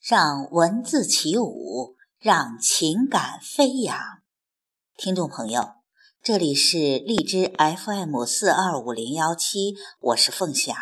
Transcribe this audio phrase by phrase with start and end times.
[0.00, 3.98] 让文字起舞，让情感飞扬。
[4.96, 5.74] 听众朋友，
[6.22, 10.74] 这里是荔枝 FM 四二五零幺七，我是凤霞，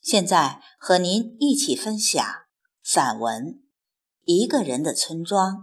[0.00, 2.24] 现在和您一起分享
[2.84, 3.44] 散文
[4.22, 5.54] 《一个人的村庄》，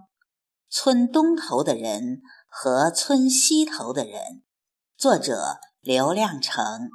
[0.70, 4.44] 村东头的人和村西头的人，
[4.98, 6.90] 作者刘亮程。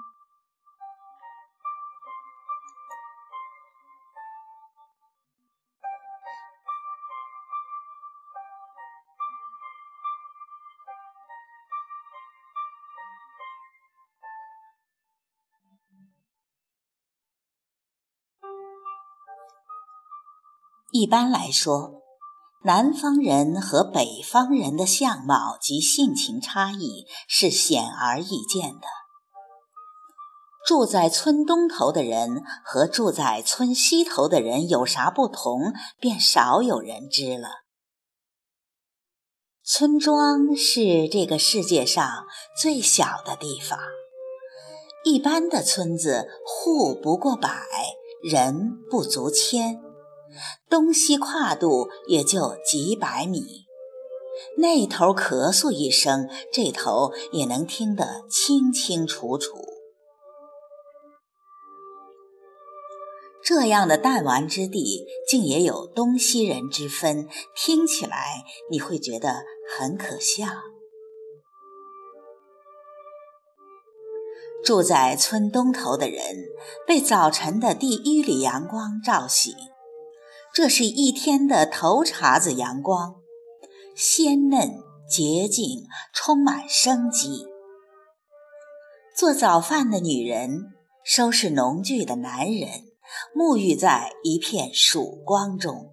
[20.93, 22.03] 一般来说，
[22.65, 28.87] 南方人和北方人的相貌及性情差异是显而易见的。
[30.67, 37.49] 住在村东头的人和住在村西头的人有啥不同，便少有人知了。
[39.65, 42.27] 村庄是这个世界上
[42.61, 43.79] 最小的地方，
[45.05, 47.49] 一般的村子户不过百，
[48.23, 49.81] 人不足千。
[50.69, 53.67] 东西跨度也就几百米，
[54.57, 59.57] 那头咳嗽一声，这头也能听得清清楚楚。
[63.43, 69.43] 这样的弹丸之地，竟也有东西人之分，听起来你会觉得
[69.77, 70.47] 很可笑。
[74.63, 76.21] 住在村东头的人，
[76.87, 79.53] 被早晨的第一缕阳光照醒。
[80.63, 83.15] 这是一天的头茬子阳光，
[83.97, 84.75] 鲜嫩、
[85.09, 87.47] 洁净，充满生机。
[89.17, 90.67] 做早饭的女人，
[91.03, 92.69] 收拾农具的男人，
[93.35, 95.93] 沐浴在一片曙光中。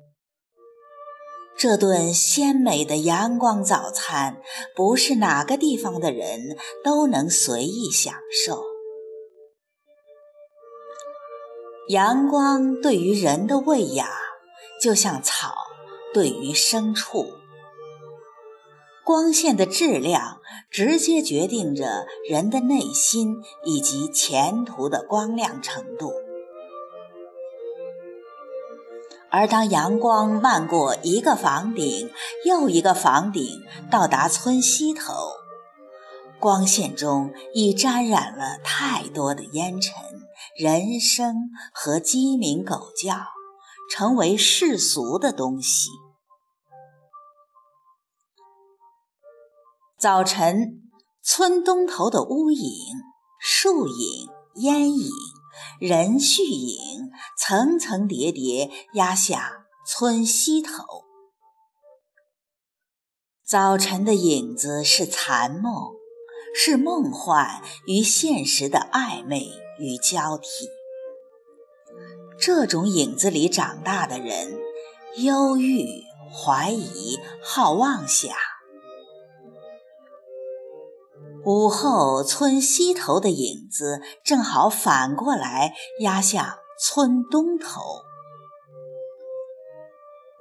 [1.57, 4.41] 这顿鲜美的阳光早餐，
[4.75, 8.13] 不是哪个地方的人都能随意享
[8.45, 8.61] 受。
[11.87, 14.05] 阳光对于人的喂养。
[14.81, 15.55] 就像草
[16.13, 17.33] 对于牲畜，
[19.03, 20.39] 光线的质量
[20.69, 26.13] 直接决定着人的内心以及前途的光亮程度。
[29.29, 32.09] 而当阳光漫过一个房顶
[32.45, 33.61] 又一个房顶，
[33.91, 35.13] 到达村西头，
[36.39, 39.93] 光线中已沾染了太多的烟尘、
[40.55, 43.36] 人声和鸡鸣狗叫。
[43.89, 45.89] 成为世俗的东西。
[49.97, 50.91] 早晨，
[51.23, 52.63] 村东头的屋影、
[53.39, 55.09] 树影、烟影、
[55.79, 60.83] 人絮影，层层叠叠压下村西头。
[63.43, 65.73] 早晨的影子是残梦，
[66.53, 69.49] 是梦幻与现实的暧昧
[69.79, 70.76] 与交替。
[72.39, 74.57] 这种影子里长大的人，
[75.17, 78.31] 忧郁、怀疑、好妄想。
[81.45, 87.81] 午后，村西头的影子正好反过来压向村东头。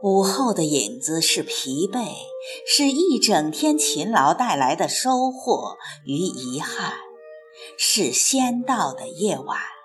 [0.02, 2.08] 午后的影子是疲惫，
[2.66, 6.94] 是一整天勤劳带来的收获与遗憾，
[7.78, 9.75] 是先到的夜晚。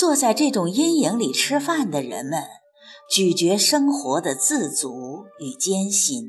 [0.00, 2.42] 坐在这种阴影里吃饭的人们，
[3.10, 6.24] 咀嚼生活的自足与艰辛，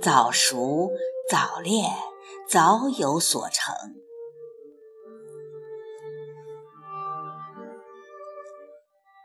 [0.00, 0.88] 早熟
[1.28, 1.90] 早练，
[2.48, 3.74] 早有所成。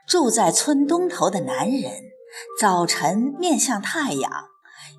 [0.07, 1.91] 住在村东头的男人，
[2.59, 4.31] 早晨面向太阳，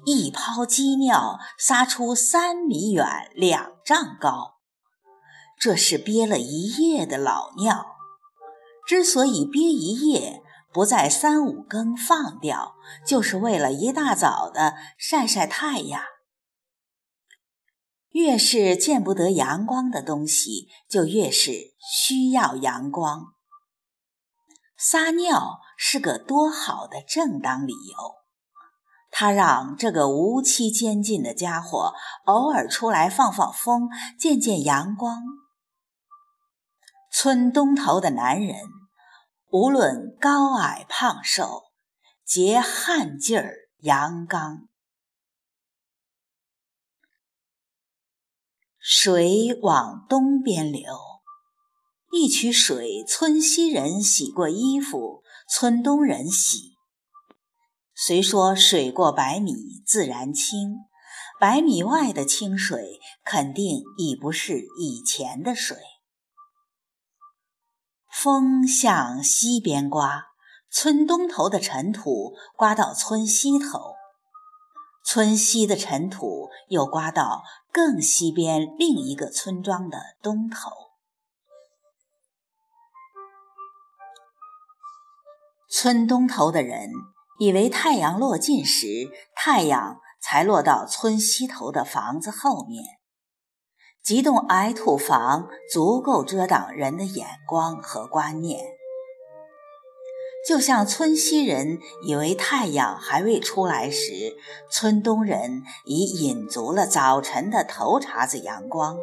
[0.05, 4.59] 一泡鸡尿撒出三米远、两丈高，
[5.59, 7.96] 这是憋了一夜的老尿。
[8.87, 16.03] 之所以憋一夜不在三五更放掉，就是为了一大早的晒晒太阳。
[18.11, 23.35] 越是见不得阳光的东西，就越是需要阳光。
[24.79, 27.97] 撒尿是个多好的正当理由，
[29.11, 31.93] 它让这个无期监禁的家伙
[32.27, 33.89] 偶尔出来放放风，
[34.19, 35.23] 见见阳光。
[37.19, 38.59] 村东头的男人，
[39.51, 41.63] 无论高矮胖瘦，
[42.27, 44.69] 皆悍劲儿阳刚。
[48.79, 50.95] 水往东边流，
[52.13, 56.75] 一曲水，村西人洗过衣服，村东人洗。
[57.95, 59.55] 虽说水过百米
[59.87, 60.81] 自然清，
[61.41, 65.79] 百米外的清水肯定已不是以前的水。
[68.19, 70.29] 风向西边刮，
[70.71, 73.95] 村东头的尘土刮到村西头，
[75.05, 80.71] 村西的尘土又刮到更西边另一个村庄的东头。
[85.69, 86.89] 村东头的人
[87.39, 92.96] 以为太阳落尽时，太阳才落到村西头的房子后面。
[94.07, 98.65] 几栋矮土房足够遮挡人的眼光和观念，
[100.47, 104.37] 就像村西人以为太阳还未出来时，
[104.71, 108.97] 村东人已饮足了早晨的头茬子阳光。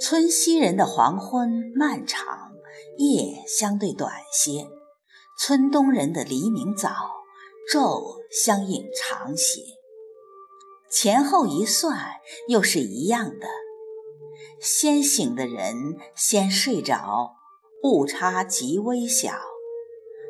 [0.00, 2.52] 村西人的黄昏漫长，
[2.98, 4.68] 夜相对短些；
[5.36, 6.92] 村东人的黎明早，
[7.68, 9.77] 昼相应长些。
[10.90, 12.16] 前后一算，
[12.48, 13.46] 又是一样的。
[14.60, 17.36] 先醒的人先睡着，
[17.82, 19.34] 误差极微小，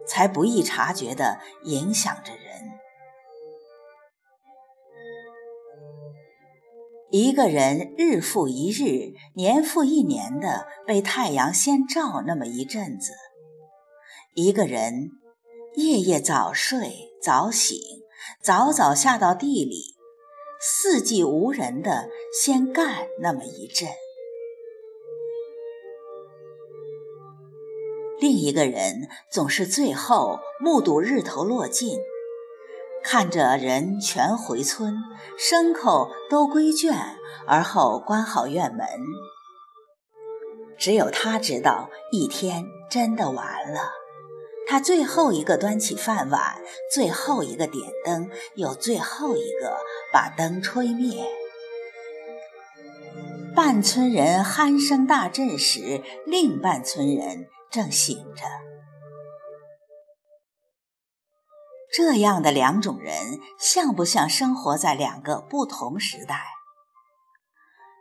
[0.07, 2.43] 才不易察觉地影响着人。
[7.11, 13.13] 一个人日复一日、年复一年的被太阳先照那么一阵子；
[14.35, 15.11] 一个人
[15.77, 17.79] 夜夜早睡早醒，
[18.43, 19.98] 早早下到地里。
[20.61, 23.89] 四季无人的先干那么一阵，
[28.21, 32.01] 另一个人总是最后目睹日头落尽，
[33.05, 34.97] 看着人全回村，
[35.39, 37.17] 牲口都归圈，
[37.47, 38.85] 而后关好院门。
[40.77, 43.98] 只有他知道，一天真的完了。
[44.69, 46.61] 他最后一个端起饭碗，
[46.93, 49.79] 最后一个点灯，又最后一个
[50.13, 51.27] 把灯吹灭。
[53.57, 58.45] 半村人鼾声大震时，另半村人正醒着。
[61.91, 66.45] 这样的两种人，像不像生活在两个不同时代？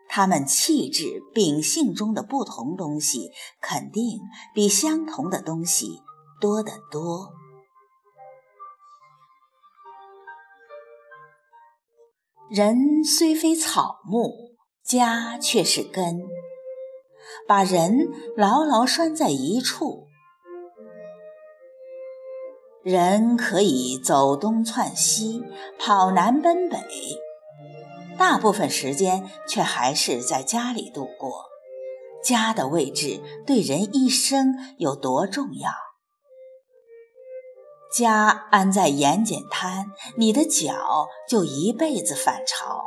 [0.10, 3.32] 他们气质、秉性中的不同东西，
[3.62, 4.20] 肯定
[4.54, 6.02] 比相同的东西。
[6.40, 7.34] 多得多。
[12.50, 16.22] 人虽非草木，家却是根，
[17.48, 18.08] 把人
[18.38, 20.08] 牢牢拴在一处。
[22.84, 25.44] 人可以走东窜西，
[25.78, 26.78] 跑南奔北，
[28.18, 31.48] 大部分时间却还是在家里度过。
[32.24, 35.87] 家的位置对人一生有多重要？
[37.92, 42.82] 家安在盐碱滩，你的脚就一辈子反潮；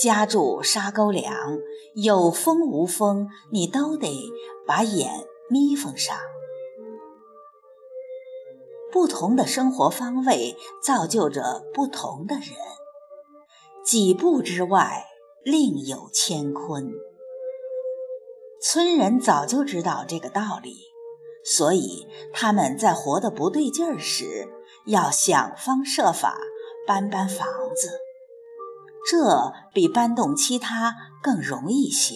[0.00, 1.58] 家住沙沟梁，
[1.94, 4.30] 有风无风，你都得
[4.66, 6.16] 把眼眯缝上。
[8.92, 12.54] 不同的生活方位造就着不同的人，
[13.84, 15.06] 几步之外
[15.42, 16.92] 另有乾坤。
[18.62, 20.95] 村人早就知道这个道理。
[21.46, 24.48] 所以他们在活得不对劲儿时，
[24.86, 26.36] 要想方设法
[26.86, 28.00] 搬搬房子，
[29.08, 32.14] 这比搬动其他更容易些。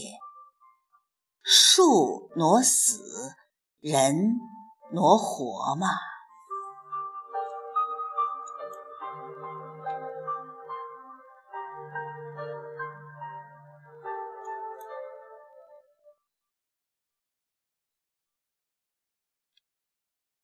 [1.42, 3.02] 树挪死，
[3.80, 4.14] 人
[4.92, 5.86] 挪活嘛。